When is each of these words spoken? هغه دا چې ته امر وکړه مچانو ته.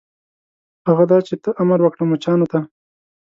هغه 0.87 1.03
دا 1.11 1.17
چې 1.27 1.35
ته 1.43 1.49
امر 1.61 1.79
وکړه 1.81 2.03
مچانو 2.11 2.45
ته. 2.51 2.59